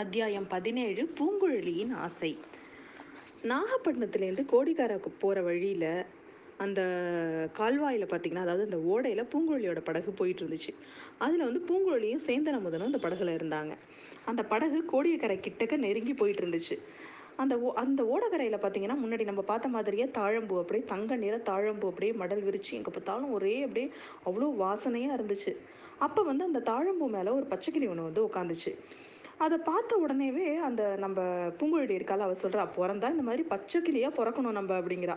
அத்தியாயம் 0.00 0.44
பதினேழு 0.48 1.02
பூங்குழலியின் 1.18 1.92
ஆசை. 2.04 2.30
நாகப்பட்டினத்துலேருந்து 3.50 4.44
கோடிக்காராவுக்கு 4.52 5.10
போகிற 5.22 5.42
வழியில் 5.42 5.86
அந்த 6.64 6.80
கால்வாயில் 7.52 8.06
பார்த்தீங்கன்னா 8.12 8.44
அதாவது 8.46 8.66
அந்த 8.68 8.78
ஓடையில் 8.92 9.22
பூங்குழலியோட 9.32 9.80
படகு 9.88 10.12
போயிட்டு 10.12 10.42
இருந்துச்சு 10.44 10.72
அதில் 11.18 11.44
வந்து 11.48 11.62
பூங்குழலியும் 11.70 12.22
சேந்தன 12.26 12.60
முதனும் 12.60 12.88
அந்த 12.92 13.00
படகுல 13.06 13.34
இருந்தாங்க. 13.38 13.72
அந்த 14.24 14.44
படகு 14.52 14.78
கோடியக்கரை 14.92 15.38
கிட்டக்க 15.46 15.76
நெருங்கி 15.86 16.14
போயிட்டு 16.14 16.44
இருந்துச்சு 16.44 16.78
அந்த 17.36 17.56
ஓ 17.58 17.74
அந்த 17.84 18.04
ஓடகரையில் 18.14 18.62
பார்த்தீங்கன்னா 18.62 18.98
முன்னாடி 19.02 19.24
நம்ம 19.24 19.42
பார்த்த 19.42 19.74
மாதிரியே 19.76 20.06
தாழம்பூ 20.20 20.54
அப்படியே 20.62 20.86
தங்க 20.94 21.16
நிற 21.16 21.36
தாழம்பூ 21.50 21.86
அப்படியே 21.92 22.12
மடல் 22.12 22.46
விரிச்சு 22.48 22.72
எங்கே 22.80 22.94
பார்த்தாலும் 22.94 23.32
ஒரே 23.32 23.56
அப்படியே 23.62 23.88
அவ்வளோ 24.26 24.54
வாசனையாக 24.64 25.18
இருந்துச்சு. 25.18 25.54
அப்போ 25.98 26.22
வந்து 26.22 26.44
அந்த 26.44 26.62
தாழம்பூ 26.70 27.08
மேலே 27.08 27.30
ஒரு 27.30 27.46
பச்சைக்கிளி 27.50 27.86
ஒன்று 27.88 28.08
வந்து 28.08 28.26
உட்காந்துச்சு 28.26 28.72
அதை 29.38 29.56
பார்த்த 29.58 29.98
உடனேவே 30.06 30.46
அந்த 30.58 30.82
நம்ம 30.96 31.18
பூங்குழலி 31.58 31.94
இருக்கால 31.98 32.24
அவ 32.26 32.36
சொல்கிறா 32.42 32.62
பிறந்தா 32.76 33.10
இந்த 33.10 33.22
மாதிரி 33.22 33.42
பச்சை 33.42 33.78
கிளியாக 33.82 34.16
பிறக்கணும் 34.18 34.56
நம்ம 34.58 34.78
அப்படிங்கிறா. 34.78 35.16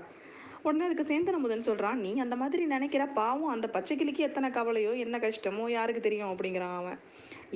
உடனே 0.64 0.86
அதுக்கு 0.86 1.06
சேந்தன் 1.12 1.44
முதன் 1.44 1.62
சொல்கிறான் 1.62 2.00
நீ 2.00 2.12
அந்த 2.18 2.36
மாதிரி 2.36 2.64
நினைக்கிற? 2.66 3.04
பாவம் 3.20 3.54
அந்த 3.54 3.68
பச்சை 3.68 3.96
கிளிக்கு 3.98 4.22
எத்தனை 4.24 4.50
கவலையோ 4.50 4.92
என்ன 4.98 5.18
கஷ்டமோ 5.18 5.66
யாருக்கு 5.70 6.02
தெரியும்? 6.02 6.34
அப்படிங்கிறான் 6.34 6.76
அவன். 6.76 7.00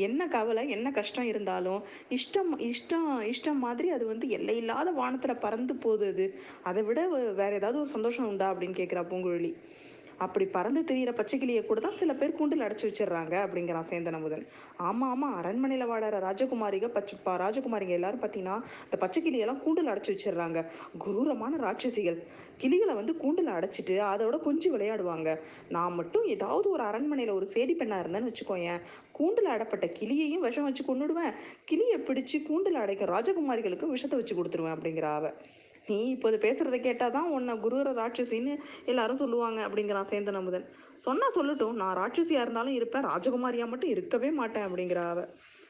என்ன 0.06 0.22
கவலை 0.28 0.64
என்ன 0.70 0.88
கஷ்டம் 0.92 1.26
இருந்தாலும் 1.26 1.82
இஷ்டம் 2.10 2.52
இஷ்டம் 2.70 3.10
இஷ்டம் 3.32 3.62
மாதிரி 3.66 3.90
அது 3.90 4.06
வந்து 4.06 4.30
எல்லையில்லாத 4.30 4.92
வானத்தில் 4.92 5.42
பறந்து 5.46 5.76
போகுது 5.76 6.08
அது. 6.08 6.26
அதை 6.64 6.84
விட 6.84 7.08
வேற 7.42 7.52
ஏதாவது 7.54 7.80
ஒரு 7.80 7.88
சந்தோஷம் 7.88 8.28
உண்டா 8.28 8.48
அப்படின்னு 8.54 8.80
கேட்குறா 8.82 9.04
பூங்குழலி. 9.12 9.54
அப்படி 10.18 10.46
பறந்து 10.46 10.82
திரியிற 10.90 11.12
பச்சைக்கிளியை 11.18 11.66
கூட 11.66 11.80
தான் 11.80 11.98
சில 12.00 12.14
பேர் 12.14 12.36
கூண்டில் 12.36 12.66
அடைச்சி 12.66 12.86
வச்சிடுறாங்க 12.88 13.36
அப்படிங்கிறான் 13.46 13.88
சேந்தன் 13.90 14.18
அமுதன். 14.20 14.46
ஆமாம் 14.78 15.12
ஆமாம் 15.12 15.36
அரண்மனையில் 15.36 15.90
வாழற 15.92 16.20
ராஜகுமாரிக 16.28 16.88
பச்சை 16.88 17.36
ராஜகுமாரிங்க 17.38 17.96
எல்லாரும் 18.00 18.24
பார்த்தீங்கன்னா 18.24 18.58
இந்த 18.86 18.98
பச்சைக்கிளியெல்லாம் 19.04 19.62
கூண்டில் 19.66 19.92
அடைச்சி 19.94 20.14
வச்சிடுறாங்க. 20.14 20.62
குரூரமான 20.98 21.58
ராட்சசிகள். 21.58 22.20
கிளிகளை 22.58 22.94
வந்து 22.96 23.14
கூண்டில் 23.18 23.56
அடைச்சிட்டு 23.56 23.96
அதோட 24.12 24.36
கொஞ்சம் 24.40 24.74
விளையாடுவாங்க. 24.76 25.30
நான் 25.70 25.94
மட்டும் 25.94 26.26
ஏதாவது 26.26 26.68
ஒரு 26.70 26.84
அரண்மனையில் 26.84 27.38
ஒரு 27.38 27.48
சேடி 27.54 27.76
பெண்ணாக 27.76 28.04
இருந்தேன்னு 28.04 28.32
வச்சுக்கோயேன் 28.32 28.82
கூண்டில் 29.12 29.54
அடப்பட்ட 29.56 29.86
கிளியையும் 30.00 30.42
விஷம் 30.42 30.64
வச்சு 30.64 30.84
கொண்டுடுவேன் 30.88 31.36
கிளியை 31.66 32.00
பிடிச்சு 32.00 32.40
கூண்டில் 32.42 32.82
அடைக்க 32.84 33.06
ராஜகுமாரிகளுக்கும் 33.06 33.94
விஷத்தை 33.96 34.20
வச்சு 34.20 34.36
கொடுத்துருவேன் 34.36 34.76
அப்படிங்கிற 34.78 35.10
அவ 35.16 35.34
நீ 35.88 36.10
இப்போது 36.10 36.38
பேசுறதை 36.38 36.80
கேட்டால் 36.80 37.12
தான் 37.12 37.30
உன்னை 37.30 37.54
குருர 37.56 37.92
ராட்சசின்னு 37.94 38.54
எல்லாரும் 38.86 39.22
சொல்லுவாங்க 39.24 39.60
அப்படிங்கிறான் 39.68 40.10
சேந்தன் 40.10 40.40
அமுதன். 40.40 40.66
சொன்னால் 40.96 41.36
சொல்லட்டும் 41.36 41.74
நான் 41.74 41.98
ராட்சசியாக 41.98 42.46
இருந்தாலும் 42.46 42.74
இருப்பேன் 42.74 43.06
ராஜகுமாரியாக 43.06 43.70
மட்டும் 43.70 43.90
இருக்கவே 43.90 44.32
மாட்டேன் 44.32 44.68
அப்படிங்கிற 44.68 45.02
அவ. 45.10 45.22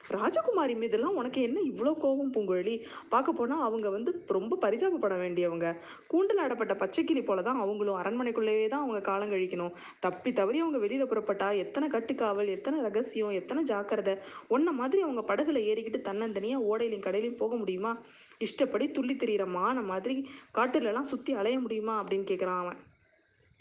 ராஜகுமாரி 0.09 0.75
மீதெல்லாம் 0.75 1.15
உனக்கு 1.15 1.41
என்ன 1.41 1.59
இவ்வளோ 1.59 1.97
கோபம் 1.99 2.33
பூங்குழலி? 2.33 2.85
பார்க்க 3.09 3.31
போனால் 3.31 3.61
அவங்க 3.61 3.89
வந்து 3.89 4.23
ரொம்ப 4.27 4.57
பரிதாபப்பட 4.61 5.17
வேண்டியவங்க. 5.17 5.77
கூண்டில் 6.07 6.37
அடப்பட்ட 6.37 6.75
பச்சைக்கிளி 6.75 7.25
போல 7.25 7.41
தான் 7.41 7.59
அவங்களும் 7.59 7.95
அரண்மனைக்குள்ளேயே 7.95 8.67
தான் 8.67 8.81
அவங்க 8.81 9.01
காலம் 9.01 9.31
கழிக்கணும். 9.31 9.73
தப்பி 9.99 10.33
தவறி 10.33 10.59
அவங்க 10.59 10.77
வெளியில் 10.77 11.05
புறப்பட்டா 11.05 11.55
எத்தனை 11.55 11.89
கட்டுக்காவல் 11.89 12.47
எத்தனை 12.47 12.81
ரகசியம் 12.81 13.29
எத்தனை 13.29 13.63
ஜாக்கிரதை? 13.63 14.17
ஒன்ன 14.49 14.71
மாதிரி 14.71 15.01
அவங்க 15.01 15.35
படகுல 15.35 15.63
ஏறிக்கிட்டு 15.65 16.01
தன்னந்தனியாக 16.09 16.67
ஓடையிலையும் 16.71 17.05
கடையிலையும் 17.07 17.37
போக 17.37 17.55
முடியுமா? 17.55 17.97
இஷ்டப்படி 18.37 18.91
துள்ளி 18.91 19.13
திரியிற 19.13 19.47
மான 19.47 19.81
மாதிரி 19.81 20.29
காட்டுலலாம் 20.53 21.01
சுற்றி 21.01 21.33
அலைய 21.33 21.59
முடியுமா? 21.59 22.03
அப்படின்னு 22.03 22.29
கேட்குறான் 22.31 22.59
அவன். 22.59 22.77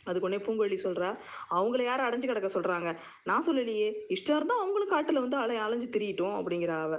அதுக்கு 0.05 0.27
உடனே 0.27 0.41
பூங்குழலி 0.45 0.79
சொல்கிறா 0.83 1.11
அவங்கள 1.57 1.83
யார் 1.83 2.07
அடைஞ்சு 2.07 2.27
கிடக்க 2.27 2.51
சொல்கிறாங்க 2.51 2.89
நான் 3.25 3.47
சொல்லலையே. 3.47 3.89
இஷ்டம் 4.11 4.37
இருந்தால் 4.37 4.63
அவங்களும் 4.63 4.89
காட்டில் 4.89 5.25
வந்து 5.25 5.37
அலை 5.37 5.59
அலைஞ்சு 5.59 5.89
திரியட்டும் 5.91 6.37
அப்படிங்கிற 6.39 6.75
அவ. 6.81 6.97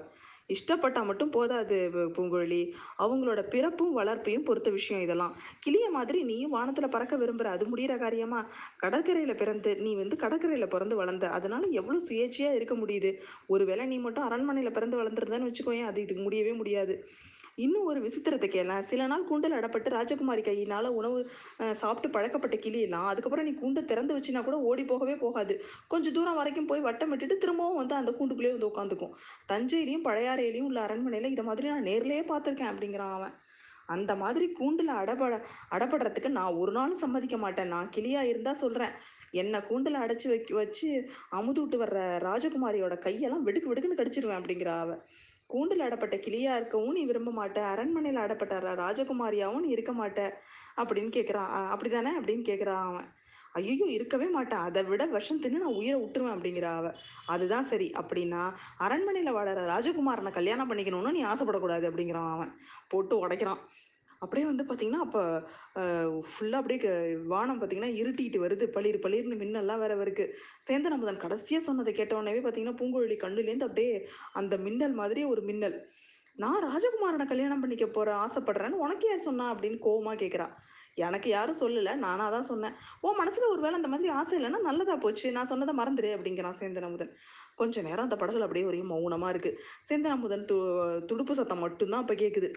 இஷ்டப்பட்டா 0.50 1.02
மட்டும் 1.06 1.30
போதாது 1.30 1.78
பூங்குழலி. 2.16 2.59
அவங்களோட 3.00 3.42
பிறப்பும் 3.48 3.94
வளர்ப்பையும் 3.94 4.44
பொறுத்த 4.44 4.70
விஷயம் 4.70 5.02
இதெல்லாம். 5.02 5.33
கிளிய 5.59 5.86
மாதிரி 5.89 6.20
நீயும் 6.23 6.52
வானத்தில் 6.52 6.94
பறக்க 6.95 7.16
விரும்புகிற 7.17 7.52
அது 7.52 7.66
முடிகிற 7.66 7.93
காரியமா? 7.98 8.42
கடற்கரையில் 8.77 9.36
பிறந்து 9.36 9.72
நீ 9.77 9.92
வந்து 9.95 10.17
கடற்கரையில் 10.17 10.67
பிறந்து 10.67 10.95
வளர்ந்த 10.95 11.30
அதனால 11.30 11.64
எவ்வளோ 11.73 11.99
சுயேட்சையாக 12.10 12.58
இருக்க 12.58 12.76
முடியுது? 12.76 13.11
ஒருவேளை 13.48 13.86
நீ 13.86 13.98
மட்டும் 13.99 14.27
அரண்மனையில் 14.27 14.72
பிறந்து 14.72 14.99
வளர்ந்துருந்தேன்னு 15.02 15.49
வச்சுக்கோயேன் 15.49 15.86
அது 15.86 16.02
இதுக்கு 16.02 16.23
முடியவே 16.23 16.54
முடியாது. 16.54 16.95
இன்னும் 17.58 17.86
ஒரு 17.89 17.99
விசித்திரத்தை 18.05 18.48
கேளேன் 18.54 18.86
சில 18.89 19.05
நாள் 19.11 19.27
கூண்டில் 19.27 19.55
அடப்பட்டு 19.58 19.89
ராஜகுமாரி 19.95 20.42
கையினால 20.48 20.89
உணவு 20.99 21.20
சாப்பிட்டு 21.82 22.08
பழக்கப்பட்ட 22.16 22.55
கிளியெல்லாம் 22.64 23.08
அதுக்கப்புறம் 23.11 23.48
நீ 23.48 23.54
கூண்டை 23.61 23.82
திறந்து 23.92 24.16
வச்சுனா 24.16 24.42
கூட 24.48 24.58
ஓடி 24.70 24.83
போகவே 24.86 25.16
போகாது. 25.21 25.54
கொஞ்சம் 25.92 26.16
தூரம் 26.17 26.39
வரைக்கும் 26.39 26.67
போய் 26.71 26.86
வட்டம் 26.88 27.11
விட்டுட்டு 27.14 27.36
திரும்பவும் 27.43 27.80
வந்து 27.82 27.95
அந்த 27.99 28.11
கூண்டுக்குள்ளேயே 28.17 28.55
வந்து 28.55 28.70
உட்காந்துக்கும். 28.71 29.14
தஞ்சையிலையும் 29.52 30.05
பழையாறையிலையும் 30.08 30.67
உள்ள 30.70 30.82
அரண்மனையில் 30.88 31.33
இதை 31.36 31.45
மாதிரி 31.49 31.70
நான் 31.73 31.88
நேர்லேயே 31.92 32.23
பார்த்துருக்கேன் 32.32 32.71
அப்படிங்கிறான் 32.71 33.14
அவன். 33.20 33.36
அந்த 33.95 34.11
மாதிரி 34.23 34.45
கூண்டில் 34.60 34.92
அடபட 35.02 35.33
அடப்படுறதுக்கு 35.76 36.30
நான் 36.37 36.58
ஒரு 36.61 36.72
நாளும் 36.77 37.02
சம்மதிக்க 37.04 37.37
மாட்டேன். 37.43 37.72
நான் 37.76 37.92
கிளியாக 37.95 38.32
இருந்தால் 38.32 38.61
சொல்கிறேன் 38.64 38.93
என்னை 39.42 39.61
கூண்டில் 39.70 40.02
அடைச்சி 40.04 40.27
வைக்க 40.32 40.52
வச்சு 40.61 40.89
அமுது 41.39 41.61
விட்டு 41.61 41.80
வர்ற 41.83 42.02
ராஜகுமாரியோட 42.27 42.98
கையெல்லாம் 43.08 43.45
வெடுக்கு 43.48 43.72
வெடுக்குன்னு 43.72 43.99
கடிச்சிருவேன் 44.02 44.39
அப்படிங்கிற 44.42 44.72
அவ. 44.83 44.92
கூண்டில் 45.50 45.80
ஆடப்பட்ட 45.80 46.16
கிளியா 46.16 46.56
இருக்கவும் 46.56 46.92
நீ 46.92 47.04
விரும்ப 47.04 47.32
மாட்ட. 47.32 47.60
அரண்மனையில் 47.73 48.22
ஆடப்பட்ட 48.22 48.54
ராஜகுமாரியாகவும் 48.60 48.80
ராஜகுமாரியாவும் 48.83 49.60
நீ 49.60 49.70
இருக்க 49.70 49.92
மாட்ட. 49.92 50.20
அப்படின்னு 50.78 51.11
கேட்குறான் 51.17 51.52
அப்படி 51.66 51.92
அப்படிதானே 51.92 52.11
அப்படின்னு 52.22 52.48
கேட்குறான் 52.50 52.83
அவன். 52.92 53.08
ஐயோ 53.54 53.86
இருக்கவே 53.86 54.26
மாட்டேன். 54.28 54.60
அதை 54.60 54.84
விட 54.84 55.05
விஷம் 55.05 55.42
தின்னு 55.42 55.61
நான் 55.64 55.78
உயிரை 55.82 56.00
விட்டுருவேன் 56.02 56.36
அப்படிங்கிற 56.38 56.64
அவ. 56.64 56.88
அதுதான் 57.26 57.64
சரி. 57.64 57.92
அப்படின்னா 58.02 58.42
அரண்மனையில் 58.78 59.34
வாழற 59.34 59.61
ராஜகுமாரனை 59.73 60.32
கல்யாணம் 60.32 60.72
பண்ணிக்கணும்னு 60.72 61.11
நீ 61.11 61.23
ஆசைப்படக்கூடாது 61.23 61.86
அப்படிங்கிறான் 61.92 62.32
அவன். 62.32 62.52
போட்டு 62.88 63.28
உடைக்கிறான். 63.28 63.61
அப்படியே 64.20 64.45
வந்து 64.45 64.64
பார்த்தீங்கன்னா 64.64 65.02
அப்போ 65.05 65.21
ஃபுல்லாக 66.30 66.61
அப்படியே 66.61 66.80
க- 66.80 66.92
வானம் 67.27 67.59
பார்த்தீங்கன்னா 67.61 67.92
இருட்டிட்டு 68.02 68.39
வருது. 68.39 68.65
பளிர் 68.67 68.99
பளிர்னு 68.99 69.36
மின்னல்லாம் 69.36 69.77
வேற 69.77 69.95
வருது 69.95 70.26
சேந்தன் 70.67 70.95
அமுதன் 70.95 71.17
கடைசியாக 71.17 71.64
சொன்னதை 71.64 71.93
கேட்ட 71.93 72.15
உடனே 72.15 72.39
பார்த்தீங்கன்னா 72.39 72.80
பூங்குழலி 72.81 73.17
கண்ணுலேருந்து 73.17 73.67
அப்படியே 73.67 73.93
அந்த 74.33 74.58
மின்னல் 74.58 74.93
மாதிரி 74.93 75.23
ஒரு 75.25 75.42
மின்னல். 75.42 75.77
நான் 76.36 76.64
ராஜகுமாரனை 76.64 77.25
கல்யாணம் 77.25 77.59
பண்ணிக்க 77.59 77.86
போகிற 77.87 78.15
ஆசைப்படுறேன்னு 78.15 78.81
உனக்கு 78.86 79.08
யார் 79.08 79.20
சொன்னா? 79.20 79.54
அப்படின்னு 79.54 79.77
கோவமாக 79.80 80.17
கேட்குறா 80.17 80.48
எனக்கு 80.98 81.30
யாரும் 81.30 81.59
சொல்லலை 81.59 81.93
நானாக 81.95 82.31
தான் 82.31 82.42
சொன்னேன். 82.42 82.75
ஓ 83.02 83.11
மனசில் 83.11 83.43
ஒரு 83.45 83.61
வேளை 83.61 83.75
அந்த 83.75 83.87
மாதிரி 83.87 84.09
ஆசை 84.09 84.36
இல்லைன்னா 84.39 84.59
நல்லதாக 84.59 84.98
போச்சு. 84.98 85.31
நான் 85.31 85.45
சொன்னதை 85.45 85.75
மறந்துடு 85.75 86.11
அப்படிங்கிறான் 86.15 86.59
சேந்தன் 86.59 86.81
அமுதன். 86.81 87.11
கொஞ்ச 87.55 87.81
நேரம் 87.81 88.04
அந்த 88.04 88.15
படகுல 88.15 88.39
அப்படியே 88.39 88.65
ஒரே 88.65 88.81
மௌனமாக 88.83 89.33
இருக்குது 89.33 89.58
சேந்தன் 89.89 90.15
அமுதன் 90.15 90.45
து 90.45 90.55
துடுப்பு 91.05 91.36
சத்தம் 91.36 91.59
மட்டும்தான் 91.59 92.02
அப்போ 92.02 92.14
கேட்குது 92.14 92.49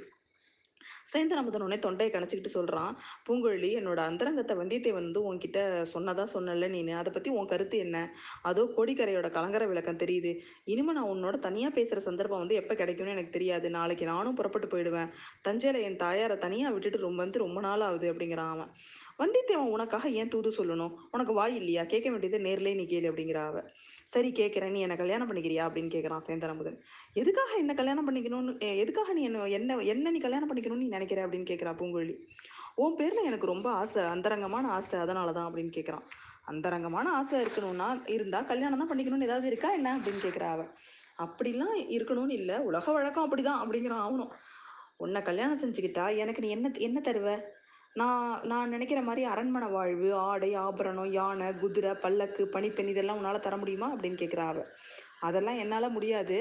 சேந்தன் 1.09 1.41
அமுதன் 1.41 1.63
உடனே 1.63 1.77
தொண்டையை 1.79 2.11
கணச்சிக்கிட்டு 2.13 2.51
சொல்கிறான் 2.55 2.95
பூங்குழலி 3.27 3.71
என்னோட 3.79 4.01
அந்தரங்கத்தை 4.09 4.55
வந்தியத்தேவன் 4.57 4.99
வந்து 4.99 5.21
உன்கிட்ட 5.31 5.59
சொன்னதா 5.95 6.25
சொன்னல 6.35 6.69
நீனு? 6.69 6.93
அதை 6.93 7.11
பற்றி 7.13 7.31
உன் 7.31 7.47
கருத்து 7.47 7.77
என்ன? 7.79 7.97
அதோ 8.43 8.65
கோடிக்கரையோட 8.77 9.29
கலங்கர 9.31 9.67
விளக்கம் 9.67 10.01
தெரியுது. 10.05 10.33
இனிமே 10.65 10.93
நான் 10.93 11.13
உன்னோட 11.15 11.39
தனியாக 11.39 11.73
பேசுகிற 11.75 12.01
சந்தர்ப்பம் 12.01 12.39
வந்து 12.39 12.55
எப்போ 12.55 12.75
கிடைக்கும்னு 12.75 13.11
எனக்கு 13.11 13.31
தெரியாது. 13.31 13.71
நாளைக்கு 13.71 14.07
நானும் 14.07 14.35
புறப்பட்டு 14.35 14.69
போயிடுவேன். 14.69 15.11
தஞ்சையில் 15.43 15.81
என் 15.81 15.97
தாயாரை 15.97 16.39
தனியாக 16.39 16.75
விட்டுட்டு 16.75 16.99
ரொம்ப 16.99 17.21
வந்து 17.25 17.39
ரொம்ப 17.39 17.61
நாள் 17.61 17.81
ஆகுது 17.81 18.09
அப்படிங்கிறான் 18.13 18.53
அவன். 18.57 18.73
வந்தித்தேவன் 19.19 19.71
உனக்காக 19.71 20.09
ஏன் 20.11 20.29
தூது 20.29 20.51
சொல்லணும்? 20.51 20.95
உனக்கு 21.11 21.33
வாய் 21.33 21.55
இல்லையா? 21.55 21.85
கேட்க 21.85 22.11
வேண்டியது 22.11 22.39
நேர்லயே 22.45 22.75
நீ 22.75 22.85
கேளு 22.85 23.09
அப்படிங்கிற 23.13 23.35
அவ. 23.35 23.63
சரி 24.05 24.29
கேட்குறேன். 24.31 24.71
நீ 24.71 24.81
என்னை 24.81 24.97
கல்யாணம் 24.97 25.29
பண்ணிக்கிறியா? 25.31 25.65
அப்படின்னு 25.69 25.91
கேட்குறான் 25.95 26.23
சேந்தன் 26.27 26.49
அமுதன் 26.49 26.79
எதுக்காக 27.13 27.57
என்ன 27.57 27.75
கல்யாணம் 27.75 28.07
பண்ணிக்கணும்னு 28.09 28.77
எதுக்காக 28.77 29.13
நீ 29.13 29.23
என்ன 29.23 29.47
என்ன 29.49 29.77
என்ன 29.77 30.11
நீ 30.11 30.19
கல்யாணம் 30.19 30.51
பண்ணிக்கணும்னு 30.51 30.85
நீ 30.85 30.89
நினைக்கிற? 30.89 31.27
அப்படின்னு 31.27 31.51
கேட்குறா 31.51 31.73
பூங்குழலி. 31.81 32.15
உன் 32.75 32.95
பேரில் 32.95 33.25
எனக்கு 33.25 33.47
ரொம்ப 33.47 33.71
ஆசை. 33.71 34.05
அந்தரங்கமான 34.05 34.69
ஆசை. 34.69 35.01
அதனால 35.01 35.33
தான் 35.33 35.55
அப்படின்னு 35.55 35.73
கேட்குறான். 35.77 36.05
அந்தரங்கமான 36.45 37.11
ஆசை 37.13 37.45
இருக்கணும்னா 37.45 37.89
இருந்தால் 38.11 38.47
கல்யாணம் 38.47 38.79
தான் 38.79 38.91
பண்ணிக்கணும்னு 38.91 39.23
ஏதாவது 39.23 39.47
இருக்கா 39.47 39.73
என்ன? 39.73 39.99
அப்படின்னு 39.99 40.25
கேட்குறா 40.25 40.51
அவ. 40.51 40.63
அப்படிலாம் 41.19 41.77
இருக்கணும்னு 41.89 42.31
இல்லை. 42.31 42.59
உலக 42.59 42.93
வழக்கம் 42.93 43.27
அப்படிதான் 43.29 43.63
அப்படிங்கிறான் 43.65 44.05
ஆகணும் 44.07 44.33
உன்னை 44.97 45.23
கல்யாணம் 45.23 45.61
செஞ்சுக்கிட்டா 45.61 46.17
எனக்கு 46.17 46.41
நீ 46.41 46.49
என்ன 46.49 46.71
என்ன 46.79 47.01
தருவ? 47.01 47.57
நான் 47.99 48.41
நான் 48.45 48.69
நினைக்கிற 48.69 49.01
மாதிரி 49.03 49.23
அரண்மனை 49.25 49.69
வாழ்வு 49.69 50.09
ஆடை 50.23 50.51
ஆபரணம் 50.59 51.13
யானை 51.13 51.49
குதிரை 51.55 51.93
பல்லக்கு 51.95 52.43
பனிப்பெண் 52.53 52.87
இதெல்லாம் 52.87 53.17
உன்னால் 53.17 53.41
தர 53.41 53.57
முடியுமா 53.57 53.89
அப்படின்னு 53.95 54.21
கேட்குறா 54.21 54.47
அவ. 54.47 54.63
அதெல்லாம் 55.27 55.59
என்னால் 55.63 55.95
முடியாது. 55.97 56.37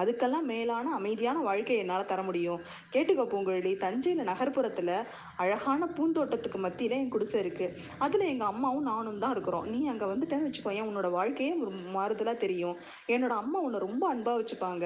அதுக்கெல்லாம் 0.00 0.46
மேலான 0.52 0.92
அமைதியான 0.98 1.38
வாழ்க்கையை 1.48 1.80
என்னால் 1.84 2.08
தர 2.12 2.20
முடியும். 2.28 2.60
கேட்டுக்கோ 2.94 3.26
பூங்குழலி 3.32 3.72
தஞ்சையில் 3.84 4.28
நகர்ப்புறத்தில் 4.30 4.94
அழகான 5.42 5.88
பூந்தோட்டத்துக்கு 5.96 6.60
மத்தியில் 6.66 6.96
என் 6.98 7.12
குடிசை 7.14 7.38
இருக்குது 7.44 7.74
அதில் 8.06 8.26
எங்கள் 8.32 8.50
அம்மாவும் 8.52 8.88
நானும் 8.90 9.20
தான் 9.24 9.34
இருக்கிறோம். 9.36 9.66
நீ 9.72 9.80
அங்கே 9.92 10.06
வந்துட்டேன்னு 10.12 10.48
வச்சுக்கோயேன் 10.48 10.88
உன்னோட 10.90 11.10
வாழ்க்கையே 11.18 11.52
மாறுதலாக 11.96 12.36
தெரியும். 12.44 12.76
என்னோட 13.14 13.34
அம்மா 13.42 13.58
உன்னை 13.66 13.80
ரொம்ப 13.86 14.02
அன்பாக 14.12 14.36
வச்சுப்பாங்க. 14.40 14.84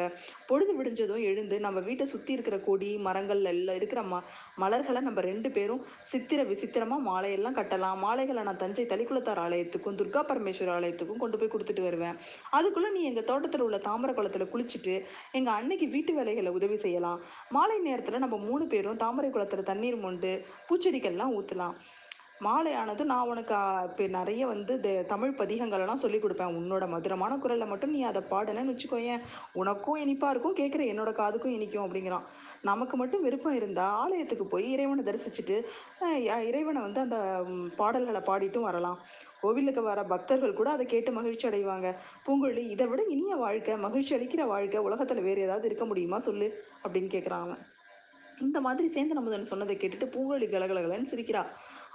பொழுது 0.50 0.72
விடிஞ்சதும் 0.78 1.24
எழுந்து 1.30 1.56
நம்ம 1.66 1.80
வீட்டை 1.88 2.06
சுற்றி 2.14 2.32
இருக்கிற 2.36 2.56
கொடி 2.68 2.90
மரங்கள் 3.08 3.42
எல்லாம் 3.54 3.78
இருக்கிற 3.80 4.00
ம 4.10 4.22
மலர்களை 4.62 5.00
நம்ம 5.06 5.20
ரெண்டு 5.30 5.48
பேரும் 5.56 5.82
சித்திர 6.10 6.40
விசித்திரமாக 6.50 7.06
மாலையெல்லாம் 7.10 7.56
கட்டலாம். 7.58 7.98
மாலைகளை 8.06 8.42
நான் 8.48 8.60
தஞ்சை 8.62 8.84
தலிக்குளத்தார் 8.92 9.40
ஆலயத்துக்கும் 9.44 9.98
துர்கா 10.00 10.20
பரமேஸ்வர 10.30 10.72
ஆலயத்துக்கும் 10.78 11.20
கொண்டு 11.22 11.38
போய் 11.40 11.52
கொடுத்துட்டு 11.54 11.82
வருவேன். 11.88 12.16
அதுக்குள்ளே 12.58 12.90
நீ 12.96 13.02
எங்கள் 13.10 13.28
தோட்டத்தில் 13.34 13.66
உள்ள 13.66 13.80
தாமர 13.90 14.10
குளத்தில் 14.14 14.50
குளிச்சுட்டு 14.54 14.96
எங்கள் 15.38 15.54
அன்னைக்கு 15.54 15.88
வீட்டு 15.88 16.14
வேலைகளை 16.14 16.52
உதவி 16.60 16.76
செய்யலாம். 16.86 17.20
மாலை 17.50 17.78
நேரத்தில் 17.88 18.22
நம்ம 18.24 18.36
மூணு 18.48 18.66
பேரும் 18.66 19.02
தாமரை 19.04 19.30
குளத்தில் 19.30 19.68
தண்ணீர் 19.70 20.02
மொண்டு 20.06 20.32
பூச்செடிகள்லாம் 20.68 21.34
ஊற்றலாம் 21.38 21.76
மாலையானது 22.42 23.02
நான் 23.04 23.28
உனக்கு 23.28 23.56
இப்போ 23.82 24.06
நிறைய 24.06 24.46
வந்து 24.46 24.74
இந்த 24.74 24.90
தமிழ் 25.02 25.34
பதிகங்களெல்லாம் 25.38 26.02
சொல்லி 26.04 26.18
கொடுப்பேன். 26.18 26.54
உன்னோட 26.60 26.88
மதுரமான 26.88 27.36
குரலில் 27.36 27.70
மட்டும் 27.72 27.90
நீ 27.90 28.02
அதை 28.02 28.22
பாடுனேன்னு 28.30 28.72
வச்சுக்கோயேன். 28.72 29.20
உனக்கும் 29.52 30.00
இனிப்பாக 30.04 30.32
இருக்கும் 30.34 30.56
கேட்குற 30.60 30.82
என்னோட 30.92 31.10
காதுக்கும் 31.20 31.54
இனிக்கும் 31.56 31.84
அப்படிங்கிறான். 31.84 32.24
நமக்கு 32.62 32.96
மட்டும் 32.96 33.22
விருப்பம் 33.22 33.54
இருந்தால் 33.54 33.94
ஆலயத்துக்கு 34.04 34.46
போய் 34.46 34.72
இறைவனை 34.72 35.04
தரிசிச்சுட்டு 35.04 35.56
இறைவனை 36.50 36.82
வந்து 36.82 37.00
அந்த 37.00 37.18
பாடல்களை 37.76 38.20
பாடிட்டும் 38.20 38.68
வரலாம். 38.68 38.98
கோவிலுக்கு 39.40 39.82
வர 39.82 40.02
பக்தர்கள் 40.02 40.58
கூட 40.58 40.70
அதை 40.70 40.86
கேட்டு 40.86 41.12
மகிழ்ச்சி 41.12 41.48
அடைவாங்க. 41.48 41.88
பூங்குழலி 42.26 42.64
இதை 42.74 42.86
விட 42.86 43.02
இனிய 43.14 43.34
வாழ்க்கை 43.34 43.76
மகிழ்ச்சி 43.76 44.16
அளிக்கிற 44.16 44.46
வாழ்க்கை 44.46 44.80
உலகத்தில் 44.80 45.26
வேறு 45.28 45.40
ஏதாவது 45.40 45.66
இருக்க 45.66 45.84
முடியுமா 45.84 46.18
சொல்லு? 46.18 46.48
அப்படின்னு 46.84 47.14
கேட்குறான் 47.16 47.46
அவன். 47.46 47.62
இந்த 48.40 48.60
மாதிரி 48.60 48.88
சேர்ந்து 48.88 49.14
நம்ம 49.14 49.42
சொன்னதை 49.42 49.76
கேட்டுட்டு 49.76 50.12
பூங்குழலி 50.14 50.46
கலகலகலன்னு 50.54 51.12
சிரிக்கிறா. 51.12 51.42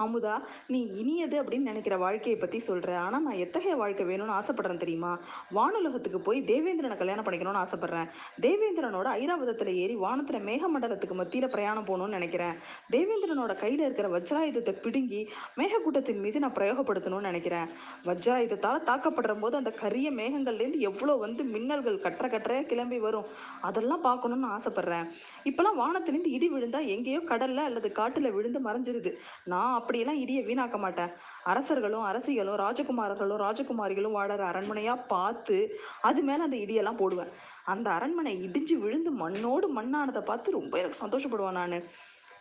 அமுதா 0.03 0.35
நீ 0.73 0.79
இனியது 1.01 1.37
அப்படின்னு 1.41 1.69
நினைக்கிற 1.71 1.95
வாழ்க்கையை 2.03 2.37
பற்றி 2.39 2.59
சொல்கிற 2.67 2.91
ஆனால் 3.05 3.23
நான் 3.27 3.41
எத்தகைய 3.45 3.75
வாழ்க்கை 3.81 4.05
வேணும்னு 4.09 4.35
ஆசைப்படுறேன் 4.39 4.81
தெரியுமா? 4.83 5.11
வானுலகத்துக்கு 5.57 6.19
போய் 6.27 6.39
தேவேந்திரனை 6.51 6.97
கல்யாணம் 7.01 7.25
பண்ணிக்கணும்னு 7.25 7.61
ஆசைப்பட்றேன். 7.63 8.07
தேவேந்திரனோட 8.45 9.07
ஐராவதத்தில் 9.21 9.71
ஏறி 9.83 9.95
வானத்தில் 10.05 10.45
மேகமண்டலத்துக்கு 10.49 11.17
மத்தியில் 11.21 11.51
பிரயாணம் 11.55 11.87
போகணும்னு 11.89 12.17
நினைக்கிறேன். 12.19 12.55
தேவேந்திரனோட 12.95 13.53
கையில் 13.63 13.85
இருக்கிற 13.87 14.09
வஜ்ராயுதத்தை 14.15 14.75
பிடுங்கி 14.85 15.21
மேகக்கூட்டத்தின் 15.61 16.21
மீது 16.25 16.43
நான் 16.45 16.55
பிரயோகப்படுத்தணும்னு 16.59 17.29
நினைக்கிறேன். 17.31 17.67
வஜ்ராயுதத்தால் 18.09 18.85
தாக்கப்படுற 18.89 19.35
போது 19.43 19.55
அந்த 19.61 19.73
கரிய 19.83 20.07
மேகங்கள்லேருந்து 20.21 20.81
எவ்வளோ 20.89 21.15
வந்து 21.25 21.43
மின்னல்கள் 21.53 22.03
கற்ற 22.05 22.27
கட்டுறையாக 22.27 22.67
கிளம்பி 22.71 22.99
வரும். 23.07 23.27
அதெல்லாம் 23.69 24.05
பார்க்கணும்னு 24.07 24.49
ஆசைப்பட்றேன். 24.55 25.07
இப்போல்லாம் 25.51 25.79
வானத்திலேருந்து 25.83 26.33
இடி 26.37 26.49
விழுந்தா 26.55 26.81
எங்கேயோ 26.95 27.21
கடல்ல 27.31 27.63
அல்லது 27.69 27.89
காட்டுல 27.99 28.31
விழுந்து 28.37 28.59
மறைஞ்சிருது. 28.67 29.13
நான் 29.53 29.75
அப்படியெல்லாம் 29.89 30.21
இடியை 30.23 30.41
வீணாக்க 30.47 30.77
மாட்டேன். 30.77 31.11
அரசர்களும் 31.43 32.03
அரசிகளும் 32.03 32.57
ராஜகுமாரர்களும் 32.63 33.39
ராஜகுமாரிகளும் 33.45 34.15
வாழற 34.17 34.41
அரண்மனையா 34.49 34.95
பார்த்து 35.13 35.55
அது 36.01 36.21
மேல 36.21 36.43
அந்த 36.43 36.57
இடியெல்லாம் 36.57 36.99
போடுவேன். 37.01 37.31
அந்த 37.65 37.87
அரண்மனை 37.89 38.33
இடிஞ்சு 38.47 38.75
விழுந்து 38.77 39.11
மண்ணோடு 39.11 39.67
மண்ணானதை 39.77 40.21
பார்த்து 40.21 40.51
ரொம்ப 40.51 40.77
எனக்கு 40.77 41.01
சந்தோஷப்படுவேன் 41.05 41.57
நான். 41.59 41.75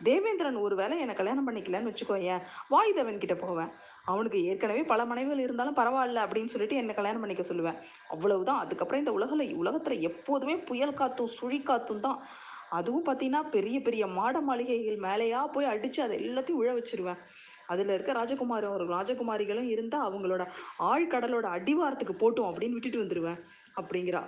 தேவேந்திரன் 0.03 0.59
ஒரு 0.65 0.75
வேளை 0.75 0.99
என்னை 0.99 1.15
கல்யாணம் 1.15 1.47
பண்ணிக்கலன்னு 1.47 1.89
வச்சுக்கோயேன். 1.89 2.43
வாயுதேவன் 2.69 3.17
கிட்ட 3.17 3.35
போவேன். 3.35 3.71
அவனுக்கு 4.05 4.45
ஏற்கனவே 4.45 4.83
பல 4.83 5.05
மனைவிகள் 5.05 5.43
இருந்தாலும் 5.43 5.77
பரவாயில்ல 5.77 6.21
அப்படின்னு 6.25 6.53
சொல்லிட்டு 6.53 6.75
என்னை 6.75 6.95
கல்யாணம் 6.95 7.23
பண்ணிக்க 7.23 7.43
சொல்லுவேன். 7.53 7.79
அவ்வளவுதான். 8.09 8.59
அதுக்கப்புறம் 8.59 9.03
இந்த 9.03 9.15
உலகில் 9.17 9.55
உலகத்தில் 9.55 10.05
எப்போதுமே 10.11 10.55
புயல் 10.69 10.99
காத்தும் 11.01 11.33
சுழி 11.39 11.59
காத்தும் 11.63 11.99
தான். 11.99 12.21
அதுவும் 12.69 13.05
பார்த்தீங்கன்னா 13.05 13.49
பெரிய 13.49 13.81
பெரிய 13.81 14.07
மாட 14.07 14.41
மாளிகைகள் 14.41 14.99
மேலேயா 15.07 15.41
போய் 15.51 15.65
அடித்து 15.65 16.01
அதை 16.03 16.17
எல்லாத்தையும் 16.17 16.59
உழ 16.61 16.71
வச்சிருவேன். 16.77 17.21
அதில் 17.67 17.93
இருக்க 17.95 18.13
ராஜகுமாரி 18.13 18.65
அவர்கள் 18.65 18.93
ராஜகுமாரிகளும் 18.97 19.69
இருந்தால் 19.69 20.05
அவங்களோட 20.09 20.45
ஆழ்கடலோட 20.91 21.47
அடிவாரத்துக்கு 21.57 22.15
போட்டோம் 22.23 22.49
அப்படின்னு 22.51 22.77
விட்டுட்டு 22.77 23.03
வந்துடுவேன் 23.03 23.39
அப்படிங்கிறா. 23.81 24.21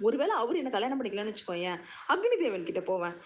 ஒருவேளை 0.00 0.34
அவர் 0.36 0.56
என்ன 0.56 0.70
கல்யாணம் 0.70 0.98
பண்ணிக்கலாம்னு 0.98 1.32
வச்சுக்கோயேன் 1.32 1.78
அக்னி 2.08 2.36
தேவன் 2.38 2.64
கிட்ட 2.64 2.80
போவேன். 2.80 3.16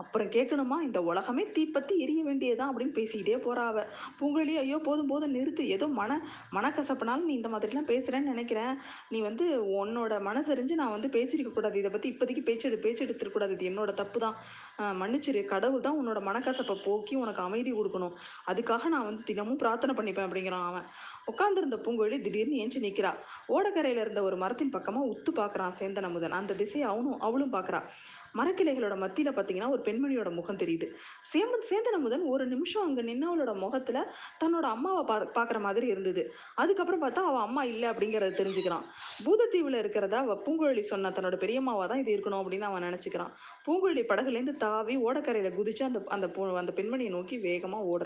அப்புறம் 0.00 0.30
கேட்கணுமா 0.36 0.76
இந்த 0.86 1.00
உலகமே 1.10 1.44
தீப்பத்தி 1.56 1.94
எரிய 2.04 2.20
வேண்டியதான் 2.28 2.70
அப்படின்னு 2.70 2.94
பேசிக்கிட்டே 2.98 3.38
போறா 3.46 3.64
பூங்கொழி 4.18 4.54
ஐயோ 4.62 4.78
போதும் 4.88 5.10
போதும் 5.12 5.34
நிறுத்து. 5.36 5.64
ஏதோ 5.76 5.86
மன 6.00 6.18
மனக்கசப்புனாலும் 6.56 7.28
நீ 7.30 7.34
இந்த 7.40 7.50
மாதிரிலாம் 7.52 7.88
பேசுகிறேன்னு 7.92 8.32
நினைக்கிறேன். 8.34 8.72
நீ 9.12 9.18
வந்து 9.28 9.46
உன்னோட 9.80 10.12
மனசறிஞ்சு 10.28 10.74
நான் 10.80 10.94
வந்து 10.96 11.10
பேசியிருக்க 11.16 11.52
கூடாது. 11.58 11.78
இதை 11.82 11.90
பற்றி 11.94 12.08
இப்போதைக்கு 12.12 12.44
பேச்செடு 12.48 12.78
பேச்செடுத்துருக்கூடாது 12.86 13.54
இது 13.56 13.68
என்னோட 13.70 13.92
தப்பு 14.00 14.20
தான் 14.24 14.36
மன்னிச்சிரு. 15.02 15.42
கடவுள் 15.52 15.86
தான் 15.86 15.98
உன்னோட 16.00 16.22
மனக்கசப்பை 16.28 16.76
போக்கி 16.86 17.14
உனக்கு 17.22 17.42
அமைதி 17.46 17.72
கொடுக்கணும். 17.78 18.16
அதுக்காக 18.52 18.88
நான் 18.96 19.08
வந்து 19.10 19.24
தினமும் 19.30 19.60
பிரார்த்தனை 19.62 19.94
பண்ணிப்பேன் 20.00 20.28
அப்படிங்கிறான் 20.28 20.66
அவன். 20.70 20.88
உட்காந்துருந்த 21.32 21.76
பூங்குழலி 21.84 22.18
திடீர்னு 22.26 22.60
ஏஞ்சி 22.64 22.80
நிற்கிறா 22.86 23.12
ஓடக்கரையில் 23.54 24.02
இருந்த 24.04 24.22
ஒரு 24.28 24.38
மரத்தின் 24.42 24.74
பக்கமாக 24.76 25.12
உத்து 25.14 25.32
பார்க்குறான் 25.40 25.78
சேந்தன் 25.80 26.08
அமுதன். 26.10 26.36
அந்த 26.40 26.58
திசையை 26.62 26.86
அவனும் 26.92 27.22
அவளும் 27.28 27.54
பார்க்குறா. 27.56 27.80
மரக்கிளைகளோட 28.38 28.96
மத்தியில் 28.96 29.32
பார்த்தீங்கன்னா 29.32 29.68
ஒரு 29.68 29.82
பெண்மணியோட 29.86 30.30
முகம் 30.30 30.60
தெரியுது. 30.62 30.86
சேமன் 31.32 31.66
சேந்தன் 31.70 32.00
முதன் 32.00 32.22
ஒரு 32.22 32.46
நிமிஷம் 32.46 32.84
அங்கே 32.86 33.02
அவளோட 33.28 33.54
முகத்தில் 33.54 34.00
தன்னோட 34.44 34.66
அம்மாவை 34.74 35.02
பா 35.04 35.16
பார்க்குற 35.36 35.60
மாதிரி 35.60 35.86
இருந்தது. 35.86 36.32
அதுக்கப்புறம் 36.54 37.02
பார்த்தா 37.02 37.22
அவள் 37.30 37.40
அம்மா 37.40 37.64
இல்லை 37.64 37.88
அப்படிங்கிறத 37.88 38.36
தெரிஞ்சுக்கிறான். 38.40 38.84
பூதத்தீவில் 39.24 39.78
இருக்கிறதா 39.78 40.18
அவள் 40.18 40.42
பூங்குழலி 40.46 40.80
சொன்ன 40.80 41.10
தன்னோட 41.10 41.36
பெரியம்மாவாக 41.44 41.86
தான் 41.88 41.98
இது 41.98 42.16
இருக்கணும் 42.16 42.40
அப்படின்னு 42.42 42.60
அவன் 42.60 42.82
நினச்சிக்கிறான். 42.82 43.32
பூங்குழலி 43.66 44.04
படகுலேருந்து 44.12 44.56
தாவி 44.56 44.96
ஓடக்கரையில் 44.96 45.56
குதிச்சு 45.58 45.82
அந்த 45.82 46.00
அந்த 46.08 46.26
அந்த 46.62 46.72
பெண்மணியை 46.72 47.10
நோக்கி 47.10 47.38
வேகமாக 47.38 47.84
ஓடுறான் 47.84 48.02